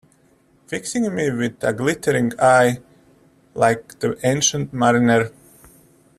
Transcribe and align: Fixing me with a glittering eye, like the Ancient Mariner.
Fixing 0.65 1.13
me 1.13 1.29
with 1.29 1.63
a 1.63 1.73
glittering 1.73 2.31
eye, 2.41 2.79
like 3.53 3.99
the 3.99 4.17
Ancient 4.25 4.73
Mariner. 4.73 5.31